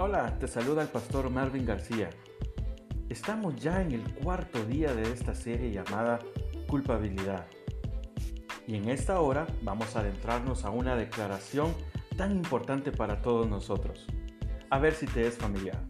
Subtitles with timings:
[0.00, 2.08] Hola, te saluda el pastor Marvin García.
[3.08, 6.20] Estamos ya en el cuarto día de esta serie llamada
[6.68, 7.48] Culpabilidad.
[8.68, 11.74] Y en esta hora vamos a adentrarnos a una declaración
[12.16, 14.06] tan importante para todos nosotros.
[14.70, 15.84] A ver si te es familiar.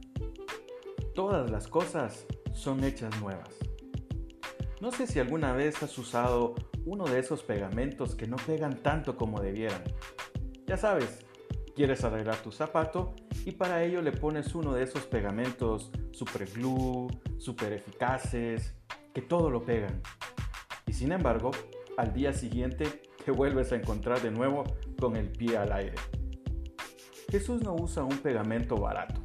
[1.15, 3.51] Todas las cosas son hechas nuevas.
[4.81, 6.55] No sé si alguna vez has usado
[6.87, 9.85] uno de esos pegamentos que no pegan tanto como debieran.
[10.67, 11.27] Ya sabes,
[11.77, 13.15] quieres arreglar tu zapato
[13.49, 18.75] y para ello le pones uno de esos pegamentos super glue, super eficaces,
[19.15, 20.03] que todo lo pegan.
[20.87, 21.53] Y sin embargo,
[21.97, 24.65] al día siguiente te vuelves a encontrar de nuevo
[25.01, 25.95] con el pie al aire.
[27.31, 29.23] Jesús no usa un pegamento barato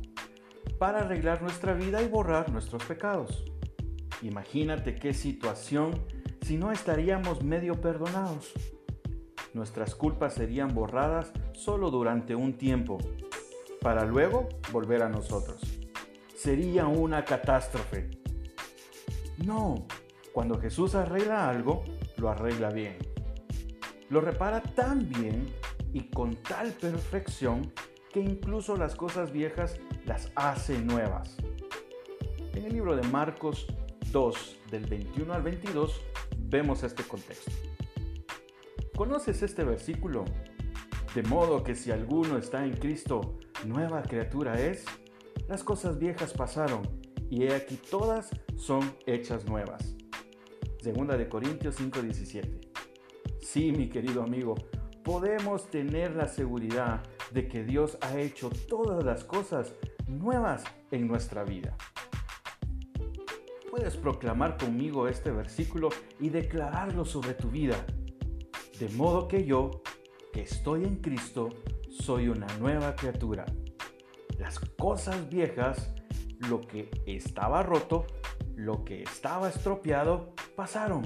[0.80, 3.44] para arreglar nuestra vida y borrar nuestros pecados.
[4.22, 6.00] Imagínate qué situación
[6.44, 8.54] si no estaríamos medio perdonados.
[9.54, 13.00] Nuestras culpas serían borradas solo durante un tiempo,
[13.84, 15.62] para luego volver a nosotros.
[16.36, 18.10] Sería una catástrofe.
[19.46, 19.86] No,
[20.32, 21.84] cuando Jesús arregla algo,
[22.18, 22.98] lo arregla bien.
[24.10, 25.54] Lo repara tan bien
[25.92, 27.74] y con tal perfección
[28.12, 31.36] que incluso las cosas viejas las hace nuevas.
[32.54, 33.68] En el libro de Marcos
[34.12, 36.00] 2, del 21 al 22,
[36.38, 37.52] vemos este contexto.
[38.96, 40.24] ¿Conoces este versículo?
[41.16, 44.86] De modo que si alguno está en Cristo, nueva criatura es,
[45.48, 46.82] las cosas viejas pasaron,
[47.30, 49.96] y he aquí todas son hechas nuevas.
[50.82, 52.60] Segunda de Corintios 5:17.
[53.40, 54.56] Sí, mi querido amigo,
[55.04, 59.74] podemos tener la seguridad de que Dios ha hecho todas las cosas
[60.08, 61.76] nuevas en nuestra vida
[63.74, 67.88] puedes proclamar conmigo este versículo y declararlo sobre tu vida.
[68.80, 69.82] De modo que yo,
[70.32, 71.50] que estoy en Cristo,
[72.02, 73.46] soy una nueva criatura.
[74.40, 75.94] Las cosas viejas,
[76.50, 78.06] lo que estaba roto,
[78.56, 81.04] lo que estaba estropeado, pasaron.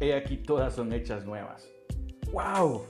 [0.00, 1.68] He aquí todas son hechas nuevas.
[2.32, 2.86] ¡Wow!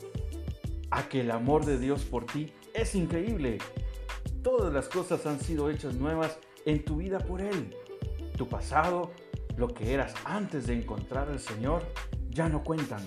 [0.90, 3.58] A que el amor de Dios por ti es increíble.
[4.42, 7.74] Todas las cosas han sido hechas nuevas en tu vida por Él.
[8.36, 9.10] Tu pasado,
[9.56, 11.82] lo que eras antes de encontrar al Señor,
[12.30, 13.06] ya no cuentan.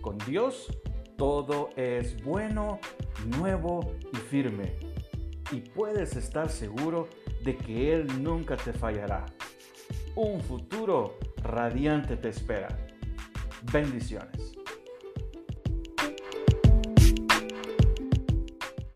[0.00, 0.68] Con Dios
[1.16, 2.78] todo es bueno,
[3.26, 4.74] nuevo y firme.
[5.52, 7.08] Y puedes estar seguro
[7.44, 9.26] de que Él nunca te fallará.
[10.14, 12.68] Un futuro radiante te espera.
[13.72, 14.55] Bendiciones.